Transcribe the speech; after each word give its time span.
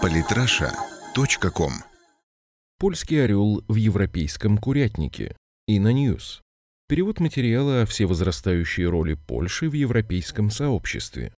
PolitRussia.com 0.00 1.72
Польский 2.78 3.24
орел 3.24 3.64
в 3.68 3.74
европейском 3.76 4.58
курятнике. 4.58 5.36
Ино 5.66 5.92
News. 5.92 6.40
Перевод 6.88 7.20
материала 7.20 7.82
о 7.82 7.86
всевозрастающей 7.86 8.84
роли 8.84 9.14
Польши 9.14 9.68
в 9.68 9.74
европейском 9.74 10.50
сообществе. 10.50 11.34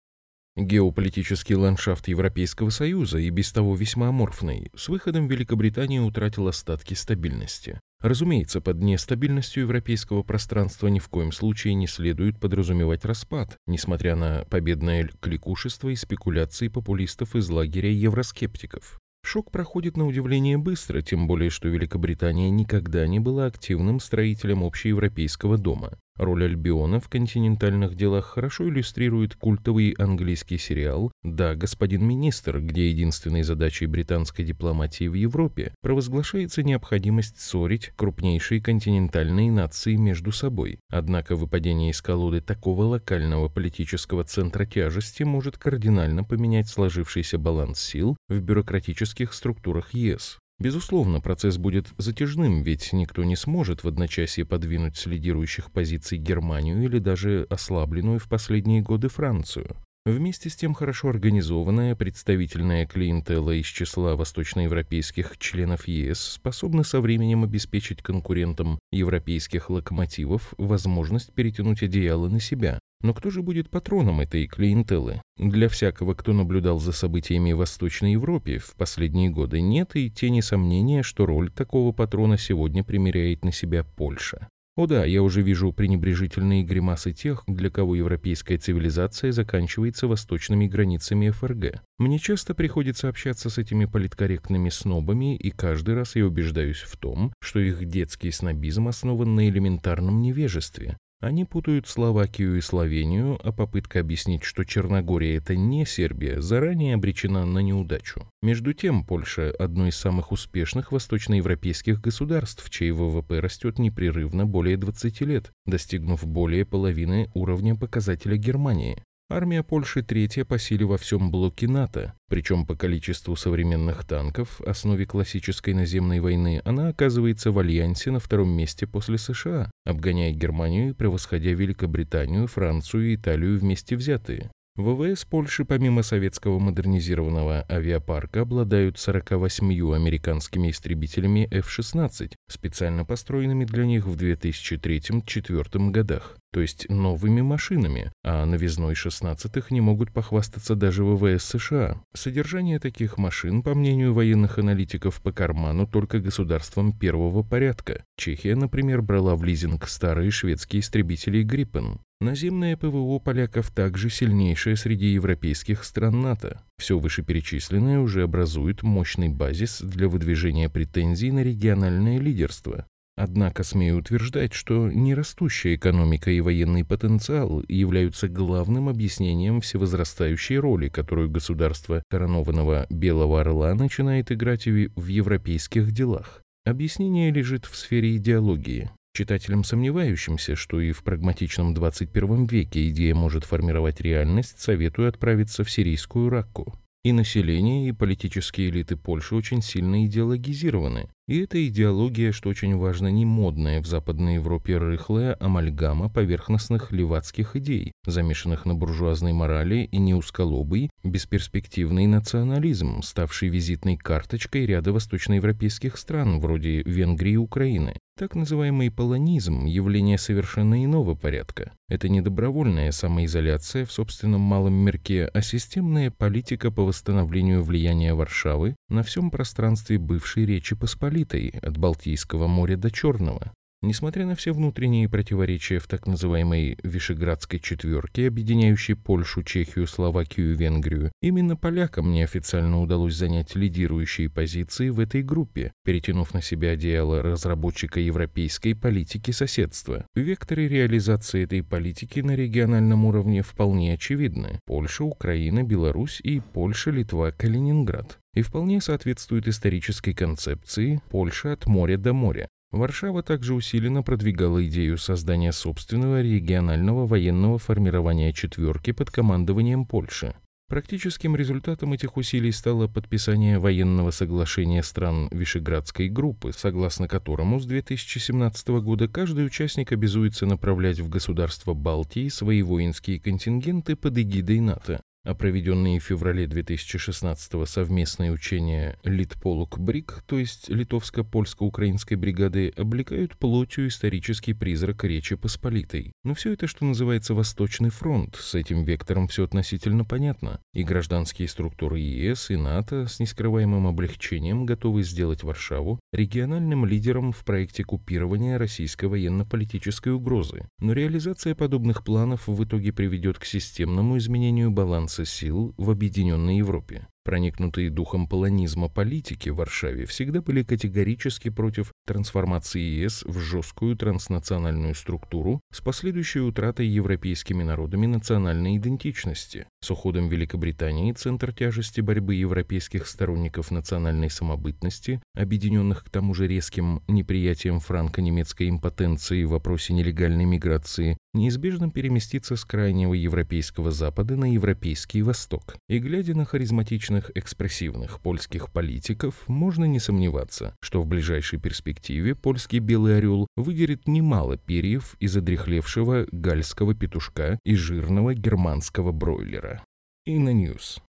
Геополитический 0.56 1.56
ландшафт 1.56 2.08
Европейского 2.08 2.70
Союза 2.70 3.18
и 3.18 3.30
без 3.30 3.52
того 3.52 3.74
весьма 3.74 4.08
аморфный, 4.08 4.70
с 4.76 4.88
выходом 4.88 5.26
Великобритании 5.26 5.98
утратил 5.98 6.48
остатки 6.48 6.94
стабильности. 6.94 7.80
Разумеется, 8.04 8.60
под 8.60 8.82
нестабильностью 8.82 9.62
европейского 9.62 10.22
пространства 10.22 10.88
ни 10.88 10.98
в 10.98 11.08
коем 11.08 11.32
случае 11.32 11.72
не 11.72 11.86
следует 11.86 12.38
подразумевать 12.38 13.06
распад, 13.06 13.56
несмотря 13.66 14.14
на 14.14 14.44
победное 14.50 15.08
кликушество 15.22 15.88
и 15.88 15.96
спекуляции 15.96 16.68
популистов 16.68 17.34
из 17.34 17.48
лагеря 17.48 17.90
евроскептиков. 17.90 19.00
Шок 19.24 19.50
проходит 19.50 19.96
на 19.96 20.06
удивление 20.06 20.58
быстро, 20.58 21.00
тем 21.00 21.26
более, 21.26 21.48
что 21.48 21.68
Великобритания 21.68 22.50
никогда 22.50 23.06
не 23.06 23.20
была 23.20 23.46
активным 23.46 23.98
строителем 24.00 24.64
общеевропейского 24.64 25.56
дома. 25.56 25.98
Роль 26.16 26.44
Альбиона 26.44 27.00
в 27.00 27.08
континентальных 27.08 27.96
делах 27.96 28.26
хорошо 28.26 28.68
иллюстрирует 28.68 29.34
культовый 29.34 29.90
английский 29.98 30.58
сериал 30.58 31.10
«Да, 31.24 31.56
господин 31.56 32.06
министр», 32.06 32.60
где 32.60 32.88
единственной 32.88 33.42
задачей 33.42 33.86
британской 33.86 34.44
дипломатии 34.44 35.08
в 35.08 35.14
Европе 35.14 35.74
провозглашается 35.82 36.62
необходимость 36.62 37.40
ссорить 37.40 37.92
крупнейшие 37.96 38.60
континентальные 38.60 39.50
нации 39.50 39.96
между 39.96 40.30
собой. 40.30 40.78
Однако 40.88 41.34
выпадение 41.34 41.90
из 41.90 42.00
колоды 42.00 42.40
такого 42.40 42.84
локального 42.84 43.48
политического 43.48 44.22
центра 44.22 44.66
тяжести 44.66 45.24
может 45.24 45.58
кардинально 45.58 46.22
поменять 46.22 46.68
сложившийся 46.68 47.38
баланс 47.38 47.80
сил 47.80 48.16
в 48.28 48.38
бюрократических 48.38 49.34
структурах 49.34 49.94
ЕС. 49.94 50.38
Безусловно, 50.60 51.20
процесс 51.20 51.58
будет 51.58 51.88
затяжным, 51.98 52.62
ведь 52.62 52.92
никто 52.92 53.24
не 53.24 53.36
сможет 53.36 53.82
в 53.82 53.88
одночасье 53.88 54.44
подвинуть 54.44 54.96
с 54.96 55.06
лидирующих 55.06 55.72
позиций 55.72 56.18
Германию 56.18 56.82
или 56.84 56.98
даже 56.98 57.46
ослабленную 57.50 58.20
в 58.20 58.28
последние 58.28 58.80
годы 58.80 59.08
Францию. 59.08 59.76
Вместе 60.06 60.50
с 60.50 60.56
тем 60.56 60.74
хорошо 60.74 61.08
организованная 61.08 61.96
представительная 61.96 62.86
клиентела 62.86 63.52
из 63.52 63.64
числа 63.64 64.16
восточноевропейских 64.16 65.38
членов 65.38 65.88
ЕС 65.88 66.20
способна 66.20 66.82
со 66.82 67.00
временем 67.00 67.42
обеспечить 67.42 68.02
конкурентам 68.02 68.78
европейских 68.92 69.70
локомотивов 69.70 70.52
возможность 70.58 71.32
перетянуть 71.32 71.82
одеяло 71.82 72.28
на 72.28 72.38
себя, 72.38 72.80
но 73.04 73.12
кто 73.12 73.28
же 73.28 73.42
будет 73.42 73.68
патроном 73.68 74.20
этой 74.20 74.46
клиентелы? 74.46 75.20
Для 75.36 75.68
всякого, 75.68 76.14
кто 76.14 76.32
наблюдал 76.32 76.80
за 76.80 76.92
событиями 76.92 77.52
в 77.52 77.58
Восточной 77.58 78.12
Европе 78.12 78.58
в 78.58 78.74
последние 78.76 79.28
годы, 79.28 79.60
нет 79.60 79.94
и 79.94 80.10
тени 80.10 80.40
сомнения, 80.40 81.02
что 81.02 81.26
роль 81.26 81.50
такого 81.50 81.92
патрона 81.92 82.38
сегодня 82.38 82.82
примеряет 82.82 83.44
на 83.44 83.52
себя 83.52 83.84
Польша. 83.84 84.48
О 84.76 84.86
да, 84.86 85.04
я 85.04 85.22
уже 85.22 85.42
вижу 85.42 85.70
пренебрежительные 85.70 86.64
гримасы 86.64 87.12
тех, 87.12 87.44
для 87.46 87.68
кого 87.68 87.94
европейская 87.94 88.56
цивилизация 88.56 89.32
заканчивается 89.32 90.08
восточными 90.08 90.66
границами 90.66 91.28
ФРГ. 91.28 91.82
Мне 91.98 92.18
часто 92.18 92.54
приходится 92.54 93.10
общаться 93.10 93.50
с 93.50 93.58
этими 93.58 93.84
политкорректными 93.84 94.70
снобами, 94.70 95.36
и 95.36 95.50
каждый 95.50 95.94
раз 95.94 96.16
я 96.16 96.24
убеждаюсь 96.24 96.80
в 96.80 96.96
том, 96.96 97.34
что 97.40 97.60
их 97.60 97.84
детский 97.84 98.30
снобизм 98.30 98.88
основан 98.88 99.34
на 99.34 99.46
элементарном 99.46 100.22
невежестве. 100.22 100.96
Они 101.20 101.44
путают 101.44 101.86
Словакию 101.88 102.58
и 102.58 102.60
Словению, 102.60 103.38
а 103.42 103.50
попытка 103.50 104.00
объяснить, 104.00 104.42
что 104.42 104.64
Черногория– 104.64 105.36
это 105.38 105.56
не 105.56 105.86
Сербия, 105.86 106.42
заранее 106.42 106.94
обречена 106.94 107.46
на 107.46 107.60
неудачу. 107.60 108.28
Между 108.42 108.74
тем, 108.74 109.04
Польша– 109.04 109.50
одно 109.58 109.86
из 109.86 109.96
самых 109.96 110.32
успешных 110.32 110.92
восточноевропейских 110.92 112.00
государств, 112.00 112.68
чей 112.68 112.90
ВВП 112.90 113.40
растет 113.40 113.78
непрерывно 113.78 114.44
более 114.44 114.76
20 114.76 115.20
лет, 115.22 115.50
достигнув 115.64 116.26
более 116.26 116.66
половины 116.66 117.30
уровня 117.32 117.74
показателя 117.74 118.36
Германии. 118.36 119.02
Армия 119.30 119.62
Польши 119.62 120.02
третья 120.02 120.44
по 120.44 120.58
силе 120.58 120.84
во 120.84 120.98
всем 120.98 121.30
блоке 121.30 121.66
НАТО, 121.66 122.12
причем 122.28 122.66
по 122.66 122.76
количеству 122.76 123.34
современных 123.36 124.04
танков, 124.04 124.60
основе 124.60 125.06
классической 125.06 125.72
наземной 125.72 126.20
войны, 126.20 126.60
она 126.66 126.88
оказывается 126.88 127.50
в 127.50 127.58
альянсе 127.58 128.10
на 128.10 128.20
втором 128.20 128.50
месте 128.50 128.86
после 128.86 129.16
США, 129.16 129.70
обгоняя 129.86 130.30
Германию 130.32 130.90
и 130.90 130.92
превосходя 130.92 131.52
Великобританию, 131.52 132.46
Францию 132.46 133.12
и 133.12 133.14
Италию 133.14 133.58
вместе 133.58 133.96
взятые. 133.96 134.50
ВВС 134.76 135.24
Польши 135.24 135.64
помимо 135.64 136.02
советского 136.02 136.58
модернизированного 136.58 137.64
авиапарка 137.70 138.42
обладают 138.42 138.98
48 138.98 139.94
американскими 139.94 140.70
истребителями 140.70 141.48
F-16, 141.50 142.32
специально 142.50 143.06
построенными 143.06 143.64
для 143.64 143.86
них 143.86 144.06
в 144.06 144.16
2003-2004 144.16 145.90
годах 145.90 146.36
то 146.54 146.60
есть 146.60 146.88
новыми 146.88 147.40
машинами, 147.40 148.12
а 148.22 148.46
новизной 148.46 148.94
16-х 148.94 149.74
не 149.74 149.80
могут 149.80 150.12
похвастаться 150.12 150.76
даже 150.76 151.02
ВВС 151.02 151.42
США. 151.42 152.00
Содержание 152.14 152.78
таких 152.78 153.18
машин, 153.18 153.60
по 153.60 153.74
мнению 153.74 154.14
военных 154.14 154.60
аналитиков, 154.60 155.20
по 155.20 155.32
карману 155.32 155.88
только 155.88 156.20
государствам 156.20 156.96
первого 156.96 157.42
порядка. 157.42 158.04
Чехия, 158.16 158.54
например, 158.54 159.02
брала 159.02 159.34
в 159.34 159.42
лизинг 159.42 159.88
старые 159.88 160.30
шведские 160.30 160.78
истребители 160.78 161.42
«Гриппен». 161.42 161.98
Наземное 162.20 162.76
ПВО 162.76 163.18
поляков 163.18 163.72
также 163.72 164.08
сильнейшее 164.08 164.76
среди 164.76 165.06
европейских 165.06 165.82
стран 165.82 166.20
НАТО. 166.20 166.62
Все 166.78 166.96
вышеперечисленное 167.00 167.98
уже 167.98 168.22
образует 168.22 168.84
мощный 168.84 169.28
базис 169.28 169.80
для 169.80 170.08
выдвижения 170.08 170.68
претензий 170.68 171.32
на 171.32 171.42
региональное 171.42 172.20
лидерство. 172.20 172.86
Однако 173.16 173.62
смею 173.62 173.98
утверждать, 173.98 174.52
что 174.54 174.90
нерастущая 174.90 175.76
экономика 175.76 176.32
и 176.32 176.40
военный 176.40 176.84
потенциал 176.84 177.62
являются 177.68 178.28
главным 178.28 178.88
объяснением 178.88 179.60
всевозрастающей 179.60 180.56
роли, 180.56 180.88
которую 180.88 181.30
государство 181.30 182.02
коронованного 182.10 182.86
Белого 182.90 183.40
Орла 183.40 183.74
начинает 183.74 184.32
играть 184.32 184.66
в 184.66 185.06
европейских 185.06 185.92
делах. 185.92 186.42
Объяснение 186.64 187.30
лежит 187.30 187.66
в 187.66 187.76
сфере 187.76 188.16
идеологии. 188.16 188.90
Читателям, 189.16 189.62
сомневающимся, 189.62 190.56
что 190.56 190.80
и 190.80 190.90
в 190.90 191.04
прагматичном 191.04 191.72
21 191.72 192.46
веке 192.46 192.88
идея 192.88 193.14
может 193.14 193.44
формировать 193.44 194.00
реальность, 194.00 194.58
советую 194.58 195.08
отправиться 195.08 195.62
в 195.62 195.70
сирийскую 195.70 196.30
Ракку. 196.30 196.74
И 197.04 197.12
население, 197.12 197.88
и 197.88 197.92
политические 197.92 198.70
элиты 198.70 198.96
Польши 198.96 199.36
очень 199.36 199.62
сильно 199.62 200.04
идеологизированы. 200.04 201.10
И 201.26 201.40
эта 201.40 201.66
идеология, 201.66 202.32
что 202.32 202.50
очень 202.50 202.76
важно, 202.76 203.08
не 203.08 203.24
модная 203.24 203.80
в 203.80 203.86
Западной 203.86 204.34
Европе 204.34 204.76
рыхлая 204.76 205.34
амальгама 205.40 206.10
поверхностных 206.10 206.92
левацких 206.92 207.56
идей, 207.56 207.92
замешанных 208.04 208.66
на 208.66 208.74
буржуазной 208.74 209.32
морали 209.32 209.88
и 209.90 209.96
неусколобый, 209.96 210.90
бесперспективный 211.02 212.06
национализм, 212.06 213.00
ставший 213.00 213.48
визитной 213.48 213.96
карточкой 213.96 214.66
ряда 214.66 214.92
восточноевропейских 214.92 215.96
стран, 215.96 216.40
вроде 216.40 216.82
Венгрии 216.82 217.32
и 217.32 217.36
Украины. 217.38 217.96
Так 218.16 218.36
называемый 218.36 218.92
полонизм– 218.92 219.64
явление 219.66 220.18
совершенно 220.18 220.84
иного 220.84 221.16
порядка. 221.16 221.72
Это 221.88 222.08
не 222.08 222.20
добровольная 222.20 222.92
самоизоляция 222.92 223.84
в 223.84 223.90
собственном 223.90 224.40
малом 224.40 224.74
мирке, 224.74 225.24
а 225.34 225.42
системная 225.42 226.12
политика 226.12 226.70
по 226.70 226.84
восстановлению 226.84 227.64
влияния 227.64 228.14
Варшавы 228.14 228.76
на 228.88 229.02
всем 229.02 229.32
пространстве 229.32 229.98
бывшей 229.98 230.46
Речи 230.46 230.76
Посполитой, 230.76 231.13
от 231.62 231.76
Балтийского 231.76 232.46
моря 232.46 232.76
до 232.76 232.90
Черного. 232.90 233.52
Несмотря 233.84 234.24
на 234.24 234.34
все 234.34 234.52
внутренние 234.52 235.10
противоречия 235.10 235.78
в 235.78 235.86
так 235.86 236.06
называемой 236.06 236.78
Вишеградской 236.82 237.58
четверке, 237.58 238.28
объединяющей 238.28 238.96
Польшу, 238.96 239.42
Чехию, 239.42 239.86
Словакию 239.86 240.52
и 240.52 240.56
Венгрию, 240.56 241.12
именно 241.20 241.54
полякам 241.54 242.10
неофициально 242.10 242.80
удалось 242.80 243.14
занять 243.14 243.54
лидирующие 243.54 244.30
позиции 244.30 244.88
в 244.88 245.00
этой 245.00 245.22
группе, 245.22 245.70
перетянув 245.84 246.32
на 246.32 246.40
себя 246.40 246.70
одеяло 246.70 247.20
разработчика 247.20 248.00
европейской 248.00 248.72
политики 248.72 249.32
соседства. 249.32 250.06
Векторы 250.14 250.66
реализации 250.66 251.44
этой 251.44 251.62
политики 251.62 252.20
на 252.20 252.34
региональном 252.34 253.04
уровне 253.04 253.42
вполне 253.42 253.92
очевидны. 253.92 254.60
Польша, 254.64 255.04
Украина, 255.04 255.62
Беларусь 255.62 256.20
и 256.24 256.40
Польша, 256.40 256.90
Литва, 256.90 257.32
Калининград 257.32 258.18
и 258.34 258.42
вполне 258.42 258.80
соответствует 258.80 259.48
исторической 259.48 260.12
концепции 260.12 261.00
«Польша 261.10 261.52
от 261.52 261.66
моря 261.66 261.96
до 261.96 262.12
моря». 262.12 262.48
Варшава 262.70 263.22
также 263.22 263.54
усиленно 263.54 264.02
продвигала 264.02 264.66
идею 264.66 264.98
создания 264.98 265.52
собственного 265.52 266.22
регионального 266.22 267.06
военного 267.06 267.58
формирования 267.58 268.32
четверки 268.32 268.90
под 268.90 269.10
командованием 269.10 269.86
Польши. 269.86 270.34
Практическим 270.66 271.36
результатом 271.36 271.92
этих 271.92 272.16
усилий 272.16 272.50
стало 272.50 272.88
подписание 272.88 273.58
военного 273.58 274.10
соглашения 274.10 274.82
стран 274.82 275.28
Вишеградской 275.30 276.08
группы, 276.08 276.52
согласно 276.56 277.06
которому 277.06 277.60
с 277.60 277.66
2017 277.66 278.68
года 278.82 279.06
каждый 279.06 279.46
участник 279.46 279.92
обязуется 279.92 280.46
направлять 280.46 281.00
в 281.00 281.08
государства 281.08 281.74
Балтии 281.74 282.28
свои 282.28 282.62
воинские 282.62 283.20
контингенты 283.20 283.94
под 283.94 284.18
эгидой 284.18 284.60
НАТО. 284.60 285.00
А 285.24 285.34
проведенные 285.34 285.98
в 285.98 286.04
феврале 286.04 286.46
2016 286.46 287.68
совместные 287.68 288.30
учения 288.30 288.98
Литполук-Брик, 289.04 290.22
то 290.26 290.38
есть 290.38 290.68
литовско-польско-украинской 290.68 292.14
бригады, 292.14 292.72
облекают 292.76 293.36
плотью 293.36 293.88
исторический 293.88 294.52
призрак 294.52 295.02
Речи 295.04 295.34
Посполитой. 295.36 296.12
Но 296.24 296.34
все 296.34 296.52
это, 296.52 296.66
что 296.66 296.84
называется 296.84 297.34
Восточный 297.34 297.90
фронт, 297.90 298.36
с 298.36 298.54
этим 298.54 298.84
вектором 298.84 299.28
все 299.28 299.44
относительно 299.44 300.04
понятно. 300.04 300.60
И 300.74 300.84
гражданские 300.84 301.48
структуры 301.48 301.98
ЕС 301.98 302.50
и 302.50 302.56
НАТО 302.56 303.06
с 303.06 303.18
нескрываемым 303.18 303.86
облегчением 303.86 304.66
готовы 304.66 305.02
сделать 305.02 305.42
Варшаву 305.42 306.00
региональным 306.12 306.84
лидером 306.84 307.32
в 307.32 307.44
проекте 307.44 307.84
купирования 307.84 308.58
российской 308.58 309.06
военно-политической 309.06 310.10
угрозы. 310.10 310.68
Но 310.78 310.92
реализация 310.92 311.54
подобных 311.54 312.04
планов 312.04 312.46
в 312.46 312.64
итоге 312.64 312.92
приведет 312.92 313.38
к 313.38 313.44
системному 313.44 314.18
изменению 314.18 314.70
баланса 315.14 315.24
сил 315.24 315.74
в 315.76 315.90
объединенной 315.90 316.58
Европе. 316.58 317.06
Проникнутые 317.24 317.88
духом 317.88 318.28
полонизма 318.28 318.90
политики 318.90 319.48
в 319.48 319.56
Варшаве 319.56 320.04
всегда 320.04 320.42
были 320.42 320.62
категорически 320.62 321.48
против 321.48 321.90
трансформации 322.06 322.80
ЕС 322.80 323.22
в 323.24 323.38
жесткую 323.38 323.96
транснациональную 323.96 324.94
структуру 324.94 325.62
с 325.72 325.80
последующей 325.80 326.40
утратой 326.40 326.86
европейскими 326.86 327.62
народами 327.62 328.04
национальной 328.06 328.76
идентичности. 328.76 329.66
С 329.80 329.90
уходом 329.90 330.28
Великобритании 330.28 331.12
центр 331.12 331.54
тяжести 331.54 332.02
борьбы 332.02 332.34
европейских 332.34 333.06
сторонников 333.06 333.70
национальной 333.70 334.28
самобытности, 334.28 335.22
объединенных 335.34 336.04
к 336.04 336.10
тому 336.10 336.34
же 336.34 336.46
резким 336.46 337.02
неприятием 337.08 337.80
франко-немецкой 337.80 338.68
импотенции 338.68 339.44
в 339.44 339.50
вопросе 339.50 339.94
нелегальной 339.94 340.44
миграции, 340.44 341.16
неизбежно 341.34 341.90
переместится 341.90 342.56
с 342.56 342.64
крайнего 342.64 343.12
европейского 343.14 343.90
запада 343.90 344.36
на 344.36 344.52
европейский 344.52 345.22
восток. 345.22 345.76
И 345.88 345.98
глядя 345.98 346.34
на 346.34 346.44
харизматичных, 346.44 347.30
экспрессивных 347.34 348.20
польских 348.20 348.70
политиков, 348.70 349.46
можно 349.48 349.84
не 349.84 350.00
сомневаться, 350.00 350.74
что 350.80 351.02
в 351.02 351.06
ближайшей 351.06 351.58
перспективе 351.58 352.34
польский 352.34 352.78
белый 352.78 353.18
орел 353.18 353.46
выдерет 353.56 354.06
немало 354.06 354.56
перьев 354.56 355.16
из 355.20 355.36
одрехлевшего 355.36 356.26
гальского 356.30 356.94
петушка 356.94 357.58
и 357.64 357.74
жирного 357.74 358.34
германского 358.34 359.12
бройлера. 359.12 359.84
И 360.24 360.38
на 360.38 360.50
News. 360.50 361.00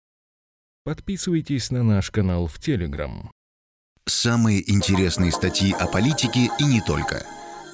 Подписывайтесь 0.84 1.70
на 1.70 1.82
наш 1.82 2.10
канал 2.10 2.46
в 2.46 2.58
Телеграм. 2.58 3.30
Самые 4.06 4.70
интересные 4.70 5.32
статьи 5.32 5.72
о 5.72 5.86
политике 5.86 6.50
и 6.58 6.64
не 6.64 6.80
только– 6.82 7.24